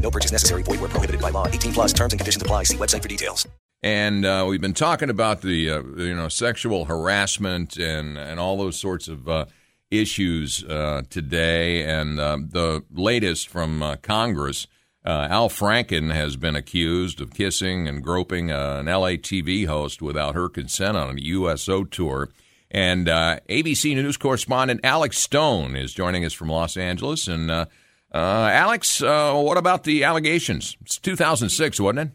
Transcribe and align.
No 0.00 0.10
purchase 0.10 0.32
necessary. 0.32 0.62
Void 0.62 0.80
where 0.80 0.88
prohibited 0.88 1.20
by 1.20 1.30
law. 1.30 1.46
18 1.46 1.72
plus 1.72 1.92
terms 1.92 2.12
and 2.12 2.20
conditions 2.20 2.42
apply. 2.42 2.64
See 2.64 2.76
website 2.76 3.02
for 3.02 3.08
details. 3.08 3.46
And 3.82 4.26
uh, 4.26 4.44
we've 4.46 4.60
been 4.60 4.74
talking 4.74 5.08
about 5.08 5.40
the 5.40 5.70
uh, 5.70 5.82
you 5.96 6.14
know 6.14 6.28
sexual 6.28 6.84
harassment 6.84 7.78
and 7.78 8.18
and 8.18 8.38
all 8.38 8.58
those 8.58 8.78
sorts 8.78 9.08
of 9.08 9.28
uh, 9.28 9.46
issues 9.90 10.62
uh, 10.64 11.02
today. 11.08 11.84
And 11.84 12.20
um, 12.20 12.48
the 12.50 12.82
latest 12.90 13.48
from 13.48 13.82
uh, 13.82 13.96
Congress, 13.96 14.66
uh, 15.04 15.28
Al 15.30 15.48
Franken 15.48 16.12
has 16.12 16.36
been 16.36 16.56
accused 16.56 17.22
of 17.22 17.32
kissing 17.32 17.88
and 17.88 18.04
groping 18.04 18.50
an 18.50 18.84
LA 18.84 19.16
TV 19.16 19.66
host 19.66 20.02
without 20.02 20.34
her 20.34 20.50
consent 20.50 20.98
on 20.98 21.16
a 21.16 21.20
USO 21.22 21.84
tour. 21.84 22.28
And 22.70 23.06
ABC 23.06 23.96
News 23.96 24.16
correspondent 24.16 24.80
Alex 24.84 25.18
Stone 25.18 25.74
is 25.74 25.92
joining 25.92 26.24
us 26.24 26.32
from 26.34 26.50
Los 26.50 26.76
Angeles. 26.76 27.26
And 27.26 27.66
uh, 28.14 28.50
Alex, 28.52 29.02
uh, 29.02 29.34
what 29.34 29.56
about 29.56 29.84
the 29.84 30.04
allegations? 30.04 30.76
It's 30.80 30.98
2006, 30.98 31.80
wasn't 31.80 32.00
it? 32.00 32.10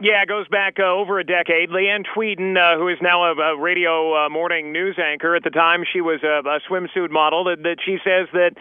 Yeah, 0.00 0.22
it 0.22 0.28
goes 0.28 0.46
back 0.46 0.76
uh, 0.78 0.84
over 0.84 1.18
a 1.18 1.24
decade. 1.24 1.70
Leeann 1.70 2.04
Tweeden, 2.06 2.56
uh, 2.56 2.78
who 2.78 2.86
is 2.88 2.98
now 3.02 3.24
a, 3.24 3.34
a 3.34 3.60
radio 3.60 4.26
uh, 4.26 4.28
morning 4.28 4.72
news 4.72 4.96
anchor, 4.96 5.34
at 5.34 5.42
the 5.42 5.50
time 5.50 5.82
she 5.92 6.00
was 6.00 6.20
a, 6.22 6.38
a 6.48 6.60
swimsuit 6.70 7.10
model, 7.10 7.44
that, 7.44 7.64
that 7.64 7.78
she 7.84 7.98
says 8.04 8.28
that 8.32 8.52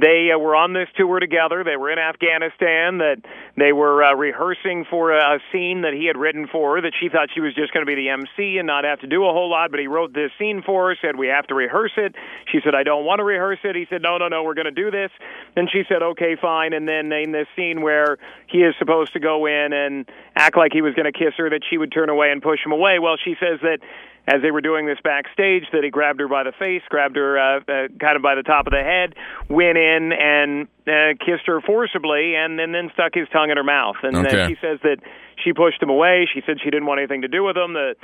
they 0.00 0.30
uh, 0.34 0.38
were 0.38 0.56
on 0.56 0.72
this 0.72 0.88
tour 0.96 1.20
together. 1.20 1.62
They 1.64 1.76
were 1.76 1.90
in 1.90 1.98
Afghanistan. 1.98 2.98
That 2.98 3.18
they 3.56 3.72
were 3.72 4.02
uh, 4.02 4.14
rehearsing 4.14 4.84
for 4.88 5.12
a, 5.12 5.36
a 5.36 5.38
scene 5.52 5.82
that 5.82 5.92
he 5.92 6.06
had 6.06 6.16
written 6.16 6.46
for 6.50 6.76
her. 6.76 6.82
That 6.82 6.92
she 6.98 7.08
thought 7.08 7.28
she 7.34 7.40
was 7.40 7.54
just 7.54 7.72
going 7.72 7.84
to 7.84 7.88
be 7.88 7.94
the 7.94 8.10
MC 8.10 8.58
and 8.58 8.66
not 8.66 8.84
have 8.84 9.00
to 9.00 9.06
do 9.06 9.24
a 9.24 9.32
whole 9.32 9.50
lot. 9.50 9.70
But 9.70 9.80
he 9.80 9.86
wrote 9.86 10.12
this 10.12 10.30
scene 10.38 10.62
for 10.64 10.88
her. 10.88 10.96
Said 11.00 11.16
we 11.16 11.28
have 11.28 11.46
to 11.48 11.54
rehearse 11.54 11.92
it. 11.96 12.14
She 12.50 12.60
said 12.64 12.74
I 12.74 12.82
don't 12.82 13.04
want 13.04 13.20
to 13.20 13.24
rehearse 13.24 13.60
it. 13.64 13.76
He 13.76 13.86
said 13.88 14.02
no, 14.02 14.18
no, 14.18 14.28
no, 14.28 14.42
we're 14.42 14.54
going 14.54 14.66
to 14.66 14.70
do 14.70 14.90
this. 14.90 15.10
And 15.56 15.68
she 15.70 15.82
said 15.88 16.02
okay, 16.02 16.36
fine. 16.40 16.72
And 16.72 16.88
then 16.88 17.12
in 17.12 17.32
this 17.32 17.46
scene 17.54 17.82
where 17.82 18.18
he 18.46 18.58
is 18.58 18.74
supposed 18.78 19.12
to 19.12 19.20
go 19.20 19.46
in 19.46 19.72
and 19.72 20.08
act 20.34 20.56
like 20.56 20.72
he 20.72 20.82
was 20.82 20.94
going 20.94 21.10
to 21.10 21.16
kiss 21.16 21.34
her, 21.38 21.50
that 21.50 21.62
she 21.68 21.78
would 21.78 21.92
turn 21.92 22.08
away 22.08 22.30
and 22.30 22.42
push 22.42 22.60
him 22.64 22.72
away. 22.72 22.98
Well, 22.98 23.16
she 23.22 23.34
says 23.40 23.60
that 23.62 23.78
as 24.26 24.42
they 24.42 24.50
were 24.50 24.60
doing 24.60 24.86
this 24.86 24.98
backstage 25.04 25.64
that 25.72 25.84
he 25.84 25.90
grabbed 25.90 26.20
her 26.20 26.28
by 26.28 26.42
the 26.42 26.52
face, 26.52 26.82
grabbed 26.88 27.16
her 27.16 27.38
uh, 27.38 27.58
uh, 27.60 27.88
kind 28.00 28.16
of 28.16 28.22
by 28.22 28.34
the 28.34 28.42
top 28.42 28.66
of 28.66 28.72
the 28.72 28.82
head, 28.82 29.14
went 29.48 29.78
in 29.78 30.12
and 30.12 30.68
uh, 30.86 31.14
kissed 31.24 31.46
her 31.46 31.60
forcibly, 31.60 32.34
and, 32.34 32.58
and 32.58 32.74
then 32.74 32.90
stuck 32.94 33.14
his 33.14 33.28
tongue 33.32 33.50
in 33.50 33.56
her 33.56 33.64
mouth. 33.64 33.96
And 34.02 34.16
Okay. 34.16 34.44
uh, 34.44 34.48
she 34.48 34.56
says 34.60 34.78
that 34.82 34.98
she 35.44 35.52
pushed 35.52 35.82
him 35.82 35.90
away. 35.90 36.28
She 36.32 36.42
said 36.46 36.58
she 36.62 36.70
didn't 36.70 36.86
want 36.86 36.98
anything 36.98 37.22
to 37.22 37.28
do 37.28 37.44
with 37.44 37.56
him. 37.56 37.74
That 37.74 37.96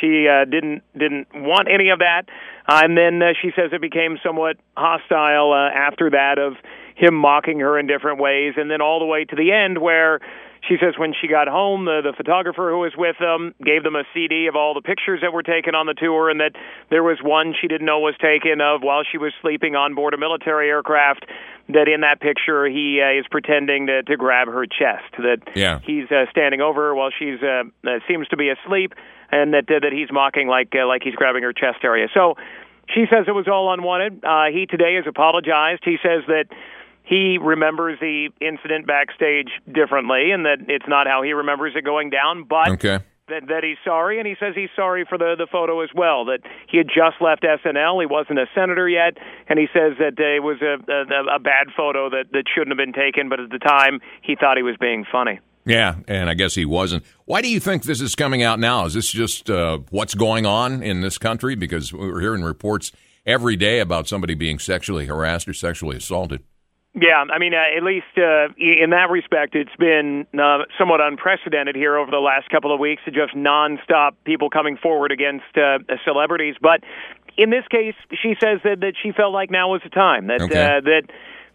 she 0.00 0.28
uh, 0.28 0.44
didn't 0.44 0.82
didn't 0.96 1.28
want 1.34 1.68
any 1.70 1.88
of 1.90 2.00
that. 2.00 2.28
Uh, 2.68 2.82
and 2.84 2.96
then 2.96 3.22
uh, 3.22 3.32
she 3.40 3.50
says 3.56 3.70
it 3.72 3.80
became 3.80 4.18
somewhat 4.22 4.56
hostile 4.76 5.52
uh, 5.52 5.70
after 5.72 6.10
that 6.10 6.38
of 6.38 6.54
him 6.94 7.14
mocking 7.14 7.60
her 7.60 7.78
in 7.78 7.86
different 7.86 8.20
ways, 8.20 8.54
and 8.56 8.70
then 8.70 8.82
all 8.82 8.98
the 8.98 9.06
way 9.06 9.24
to 9.24 9.34
the 9.36 9.52
end 9.52 9.78
where 9.78 10.20
she 10.68 10.76
says 10.80 10.94
when 10.98 11.14
she 11.18 11.26
got 11.26 11.48
home, 11.48 11.86
the, 11.86 12.00
the 12.02 12.12
photographer 12.16 12.70
who 12.70 12.78
was 12.80 12.92
with 12.96 13.16
them 13.18 13.54
gave 13.64 13.82
them 13.82 13.96
a 13.96 14.04
CD 14.12 14.46
of 14.46 14.56
all 14.56 14.74
the 14.74 14.82
pictures 14.82 15.20
that 15.22 15.32
were 15.32 15.42
taken 15.42 15.74
on 15.74 15.86
the 15.86 15.94
tour, 15.94 16.28
and 16.30 16.40
that 16.40 16.52
there 16.90 17.02
was 17.02 17.18
one 17.22 17.54
she 17.58 17.66
didn't 17.66 17.86
know 17.86 17.98
was 18.00 18.14
taken 18.20 18.60
of 18.60 18.82
while 18.82 19.02
she 19.10 19.18
was 19.18 19.32
sleeping 19.40 19.74
on 19.74 19.94
board 19.94 20.14
a 20.14 20.18
military 20.18 20.68
aircraft. 20.68 21.26
That 21.68 21.86
in 21.86 22.00
that 22.00 22.20
picture 22.20 22.66
he 22.66 23.00
uh, 23.00 23.20
is 23.20 23.26
pretending 23.30 23.86
to, 23.86 24.02
to 24.02 24.16
grab 24.16 24.48
her 24.48 24.66
chest. 24.66 25.14
That 25.18 25.38
Yeah. 25.54 25.78
he's 25.84 26.10
uh, 26.10 26.24
standing 26.30 26.60
over 26.60 26.88
her 26.88 26.94
while 26.96 27.10
she's 27.16 27.40
uh, 27.42 27.62
uh, 27.86 28.00
seems 28.08 28.26
to 28.28 28.36
be 28.36 28.50
asleep, 28.50 28.92
and 29.30 29.54
that 29.54 29.70
uh, 29.70 29.78
that 29.80 29.92
he's 29.92 30.10
mocking 30.10 30.48
like 30.48 30.74
uh, 30.74 30.86
like 30.86 31.02
he's 31.04 31.14
grabbing 31.14 31.44
her 31.44 31.52
chest 31.52 31.78
area. 31.84 32.08
So 32.12 32.34
she 32.92 33.06
says 33.08 33.26
it 33.28 33.32
was 33.34 33.46
all 33.46 33.72
unwanted. 33.72 34.24
Uh, 34.24 34.46
he 34.52 34.66
today 34.66 34.96
has 34.96 35.04
apologized. 35.06 35.82
He 35.84 35.96
says 36.02 36.24
that 36.26 36.46
he 37.02 37.38
remembers 37.40 37.98
the 38.00 38.28
incident 38.40 38.86
backstage 38.86 39.48
differently, 39.72 40.30
and 40.32 40.44
that 40.46 40.58
it's 40.68 40.86
not 40.88 41.06
how 41.06 41.22
he 41.22 41.32
remembers 41.32 41.72
it 41.76 41.84
going 41.84 42.10
down, 42.10 42.44
but 42.44 42.68
Okay. 42.70 42.98
that 43.28 43.46
that 43.48 43.62
he's 43.64 43.78
sorry, 43.84 44.18
and 44.18 44.26
he 44.26 44.34
says 44.40 44.54
he's 44.54 44.70
sorry 44.76 45.04
for 45.08 45.18
the 45.18 45.34
the 45.36 45.46
photo 45.50 45.80
as 45.80 45.90
well. 45.94 46.24
That 46.26 46.40
he 46.68 46.78
had 46.78 46.86
just 46.88 47.20
left 47.20 47.42
SNL, 47.42 48.00
he 48.00 48.06
wasn't 48.06 48.38
a 48.38 48.46
senator 48.54 48.88
yet, 48.88 49.18
and 49.48 49.58
he 49.58 49.66
says 49.72 49.94
that 49.98 50.18
uh, 50.18 50.36
it 50.36 50.42
was 50.42 50.60
a, 50.62 50.76
a 50.92 51.36
a 51.36 51.38
bad 51.38 51.68
photo 51.76 52.10
that 52.10 52.26
that 52.32 52.44
shouldn't 52.52 52.70
have 52.76 52.78
been 52.84 52.92
taken, 52.92 53.28
but 53.28 53.40
at 53.40 53.50
the 53.50 53.58
time 53.58 54.00
he 54.22 54.36
thought 54.36 54.56
he 54.56 54.62
was 54.62 54.76
being 54.80 55.04
funny. 55.10 55.40
Yeah, 55.66 55.96
and 56.08 56.30
I 56.30 56.34
guess 56.34 56.54
he 56.54 56.64
wasn't. 56.64 57.04
Why 57.26 57.42
do 57.42 57.48
you 57.48 57.60
think 57.60 57.82
this 57.84 58.00
is 58.00 58.14
coming 58.14 58.42
out 58.42 58.58
now? 58.58 58.86
Is 58.86 58.94
this 58.94 59.10
just 59.10 59.50
uh, 59.50 59.78
what's 59.90 60.14
going 60.14 60.46
on 60.46 60.82
in 60.82 61.00
this 61.02 61.18
country? 61.18 61.54
Because 61.54 61.92
we're 61.92 62.20
hearing 62.20 62.42
reports 62.42 62.92
every 63.26 63.56
day 63.56 63.78
about 63.80 64.08
somebody 64.08 64.34
being 64.34 64.58
sexually 64.58 65.04
harassed 65.06 65.46
or 65.46 65.52
sexually 65.52 65.98
assaulted. 65.98 66.42
Yeah, 66.94 67.24
I 67.32 67.38
mean, 67.38 67.54
uh, 67.54 67.76
at 67.76 67.84
least 67.84 68.06
uh, 68.18 68.48
in 68.58 68.90
that 68.90 69.10
respect, 69.10 69.54
it's 69.54 69.74
been 69.78 70.26
uh, 70.36 70.64
somewhat 70.76 71.00
unprecedented 71.00 71.76
here 71.76 71.96
over 71.96 72.10
the 72.10 72.18
last 72.18 72.48
couple 72.50 72.74
of 72.74 72.80
weeks. 72.80 73.02
To 73.04 73.12
just 73.12 73.32
nonstop 73.34 74.12
people 74.24 74.50
coming 74.50 74.76
forward 74.76 75.12
against 75.12 75.56
uh, 75.56 75.78
celebrities. 76.04 76.56
But 76.60 76.80
in 77.36 77.50
this 77.50 77.64
case, 77.70 77.94
she 78.20 78.34
says 78.40 78.58
that, 78.64 78.80
that 78.80 78.94
she 79.00 79.12
felt 79.12 79.32
like 79.32 79.50
now 79.50 79.70
was 79.70 79.82
the 79.84 79.88
time 79.90 80.26
that 80.26 80.42
Okay. 80.42 80.54
uh, 80.54 80.80
that 80.80 81.02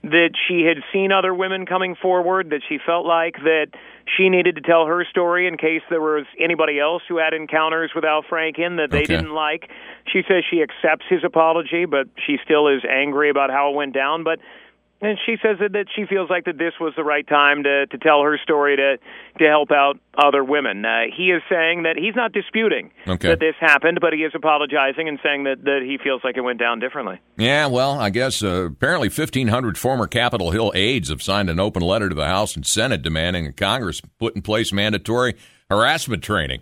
that 0.06 0.29
she 0.47 0.62
had 0.62 0.78
seen 0.94 1.12
other 1.12 1.34
women 1.34 1.66
coming 1.66 1.96
forward. 1.96 2.52
That 2.52 2.62
she 2.67 2.78
felt 2.78 3.06
like 3.06 3.35
that 3.44 3.67
she 4.16 4.29
needed 4.29 4.56
to 4.56 4.62
tell 4.62 4.85
her 4.85 5.03
story 5.03 5.47
in 5.47 5.57
case 5.57 5.81
there 5.90 6.00
was 6.00 6.25
anybody 6.40 6.79
else 6.79 7.03
who 7.09 7.17
had 7.17 7.34
encounters 7.34 7.91
with 7.94 8.06
Al 8.06 8.23
Franken 8.23 8.78
that 8.78 8.91
they 8.91 9.00
Okay. 9.00 9.07
didn't 9.07 9.34
like. 9.34 9.69
She 10.06 10.23
says 10.29 10.46
she 10.50 10.62
accepts 10.63 11.06
his 11.09 11.25
apology, 11.25 11.84
but 11.84 12.07
she 12.25 12.38
still 12.41 12.69
is 12.69 12.84
angry 12.90 13.29
about 13.29 13.50
how 13.50 13.69
it 13.72 13.75
went 13.75 13.94
down. 13.94 14.23
But 14.23 14.40
and 15.02 15.18
she 15.26 15.36
says 15.42 15.58
that, 15.60 15.74
that 15.74 15.86
she 15.96 16.06
feels 16.06 16.30
like 16.30 16.46
that 16.46 16.58
this 16.58 16.74
was 16.80 16.94
the 16.96 17.04
right 17.04 17.28
time 17.28 17.64
to 17.64 17.86
to 17.88 17.98
tell 17.98 18.22
her 18.24 18.38
story 18.42 18.76
to 18.78 18.98
to 19.40 19.46
help 19.46 19.72
out 19.72 20.00
other 20.18 20.44
women. 20.44 20.86
Uh, 20.86 21.04
he 21.16 21.32
is 21.32 21.42
saying 21.50 21.84
that 21.84 21.98
he's 21.98 22.16
not 22.16 22.32
disputing 22.32 22.92
Okay. 23.08 23.28
that 23.30 23.40
this 23.40 23.56
happened, 23.60 24.00
but 24.02 24.14
he 24.14 24.20
is 24.20 24.32
apologizing 24.34 25.08
and 25.08 25.20
saying 25.22 25.44
that 25.44 25.64
that 25.66 25.82
he 25.86 25.98
feels 26.02 26.22
like 26.24 26.38
it 26.38 26.42
went 26.42 26.60
down 26.60 26.80
differently. 26.80 27.20
Yeah, 27.38 27.68
well, 27.68 28.00
I 28.00 28.10
guess 28.10 28.42
uh, 28.44 28.68
apparently 28.72 29.10
1,500 29.10 29.78
former 29.78 30.08
Capitol 30.08 30.52
Hill 30.52 30.72
aides 30.76 31.10
have 31.10 31.22
signed 31.22 31.50
an 31.50 31.60
open 31.60 31.82
letter 31.82 32.10
to 32.10 32.16
the 32.16 32.28
House 32.28 32.56
and 32.56 32.66
Senate 32.66 33.02
demanding 33.02 33.46
that 33.46 33.58
Congress 33.58 34.02
put 34.20 34.36
in 34.36 34.42
place 34.42 34.72
mandatory 34.72 35.36
harassment 35.70 36.24
training. 36.24 36.62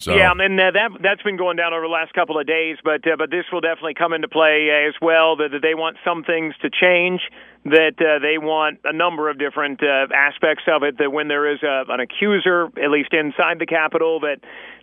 So, 0.00 0.14
Yeah, 0.14 0.30
and 0.30 0.60
uh, 0.60 0.70
that 0.70 0.90
that's 1.02 1.22
been 1.22 1.36
going 1.36 1.56
down 1.56 1.74
over 1.74 1.82
the 1.82 1.90
last 1.90 2.14
couple 2.14 2.38
of 2.38 2.46
days, 2.46 2.76
but 2.84 3.04
uh, 3.04 3.16
but 3.18 3.30
this 3.30 3.44
will 3.52 3.60
definitely 3.60 3.94
come 3.94 4.12
into 4.12 4.28
play 4.28 4.70
uh, 4.70 4.88
as 4.88 4.94
well. 5.02 5.34
That, 5.34 5.50
that 5.50 5.62
they 5.62 5.74
want 5.74 5.96
some 6.04 6.22
things 6.22 6.54
to 6.62 6.70
change. 6.70 7.20
That 7.64 7.98
uh, 7.98 8.22
they 8.22 8.38
want 8.38 8.78
a 8.84 8.92
number 8.92 9.28
of 9.28 9.40
different 9.40 9.82
uh, 9.82 10.06
aspects 10.14 10.62
of 10.68 10.84
it. 10.84 10.98
That 10.98 11.10
when 11.10 11.26
there 11.26 11.52
is 11.52 11.64
a, 11.64 11.82
an 11.88 11.98
accuser, 11.98 12.66
at 12.80 12.90
least 12.92 13.12
inside 13.12 13.58
the 13.58 13.66
Capitol, 13.66 14.20
that 14.20 14.38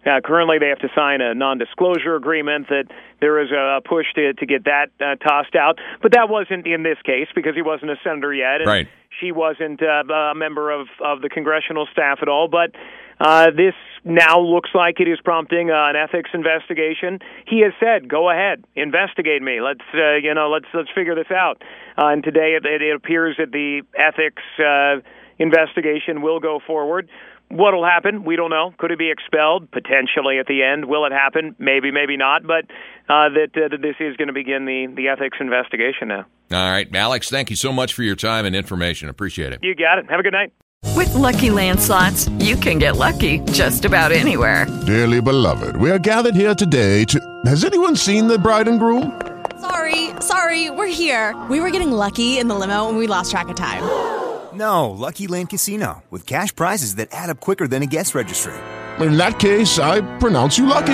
uh, 0.06 0.20
currently 0.20 0.60
they 0.60 0.68
have 0.68 0.80
to 0.80 0.90
sign 0.94 1.22
a 1.22 1.34
non-disclosure 1.34 2.18
agreement. 2.18 2.68
That 2.68 2.92
there 3.22 3.42
is 3.42 3.52
a 3.52 3.80
push 3.88 4.08
to 4.16 4.34
to 4.34 4.46
get 4.46 4.66
that 4.66 4.92
uh, 5.00 5.16
tossed 5.16 5.56
out. 5.56 5.80
But 6.02 6.12
that 6.12 6.28
wasn't 6.28 6.68
in 6.68 6.84
this 6.84 6.98
case 7.06 7.30
because 7.34 7.56
he 7.56 7.62
wasn't 7.62 7.92
a 7.92 7.98
senator 8.04 8.34
yet. 8.34 8.60
And 8.60 8.68
Right. 8.68 8.88
She 9.20 9.32
wasn't 9.32 9.82
uh, 9.82 10.04
a 10.14 10.36
member 10.36 10.72
of 10.72 10.88
of 11.04 11.22
the 11.22 11.30
congressional 11.30 11.88
staff 11.92 12.20
at 12.22 12.28
all. 12.28 12.48
But 12.48 12.72
uh, 13.20 13.52
this 13.52 13.74
now 14.04 14.40
looks 14.40 14.70
like 14.74 15.00
it 15.00 15.08
is 15.08 15.20
prompting 15.24 15.72
uh, 15.72 15.90
an 15.90 15.96
ethics 15.96 16.30
investigation. 16.34 17.20
He 17.48 17.62
has 17.62 17.74
said, 17.80 18.08
"Go 18.08 18.30
ahead, 18.30 18.64
investigate 18.76 19.42
me. 19.42 19.62
Let's 19.62 19.86
uh, 19.94 20.16
you 20.16 20.34
know, 20.34 20.50
let's 20.50 20.68
let's 20.74 20.90
figure 20.94 21.16
this 21.16 21.32
out." 21.32 21.62
Uh, 21.98 22.08
and 22.08 22.24
today 22.24 22.58
it, 22.58 22.66
it 22.66 22.96
appears 22.96 23.38
that 23.38 23.52
the 23.52 23.82
ethics 23.98 24.44
uh, 24.60 25.02
investigation 25.40 26.22
will 26.22 26.40
go 26.40 26.60
forward. 26.66 27.10
What'll 27.50 27.86
happen? 27.86 28.24
We 28.24 28.36
don't 28.36 28.50
know. 28.50 28.74
Could 28.78 28.92
it 28.92 28.98
be 28.98 29.12
expelled? 29.12 29.70
Potentially 29.72 30.40
at 30.40 30.48
the 30.48 30.64
end. 30.64 30.86
Will 30.86 31.06
it 31.06 31.12
happen? 31.12 31.56
Maybe, 31.60 31.92
maybe 31.92 32.18
not. 32.18 32.42
But 32.42 32.66
uh, 33.08 33.30
that, 33.30 33.50
uh, 33.56 33.68
that 33.70 33.82
this 33.82 33.96
is 34.00 34.18
going 34.18 34.28
to 34.28 34.34
begin 34.34 34.66
the 34.66 34.88
the 34.96 35.10
ethics 35.10 35.38
investigation 35.40 36.08
now. 36.08 36.26
All 36.52 36.72
right, 36.72 36.94
Alex, 36.96 37.30
thank 37.30 37.50
you 37.50 37.56
so 37.56 37.72
much 37.72 37.94
for 37.94 38.04
your 38.04 38.16
time 38.16 38.46
and 38.46 38.56
information. 38.56 39.10
Appreciate 39.10 39.52
it. 39.54 39.60
You 39.64 39.76
got 39.76 39.98
it. 39.98 40.10
Have 40.10 40.20
a 40.20 40.24
good 40.24 40.34
night. 40.34 40.54
With 40.96 41.14
Lucky 41.16 41.50
Land 41.50 41.80
slots, 41.80 42.30
you 42.40 42.56
can 42.56 42.78
get 42.78 42.96
lucky 42.98 43.40
just 43.52 43.84
about 43.86 44.12
anywhere. 44.12 44.66
Dearly 44.86 45.20
beloved, 45.22 45.76
we 45.76 45.90
are 45.92 46.00
gathered 46.00 46.36
here 46.36 46.54
today 46.56 47.04
to. 47.06 47.20
Has 47.46 47.66
anyone 47.66 47.96
seen 47.96 48.28
the 48.28 48.38
bride 48.38 48.68
and 48.68 48.80
groom? 48.80 49.20
Sorry, 49.60 50.12
sorry, 50.20 50.70
we're 50.70 50.88
here. 50.88 51.36
We 51.50 51.60
were 51.60 51.72
getting 51.72 51.92
lucky 51.92 52.38
in 52.38 52.48
the 52.48 52.56
limo 52.56 52.88
and 52.88 52.98
we 52.98 53.08
lost 53.08 53.32
track 53.32 53.50
of 53.50 53.56
time. 53.56 53.84
No, 54.54 54.90
Lucky 54.92 55.28
Land 55.28 55.50
Casino, 55.50 56.04
with 56.10 56.26
cash 56.26 56.56
prizes 56.56 56.96
that 56.96 57.10
add 57.12 57.30
up 57.30 57.40
quicker 57.42 57.68
than 57.68 57.82
a 57.84 57.86
guest 57.88 58.16
registry. 58.16 58.54
in 59.00 59.18
that 59.18 59.40
case, 59.40 59.80
I 59.80 60.00
pronounce 60.20 60.58
you 60.58 60.66
lucky. 60.66 60.94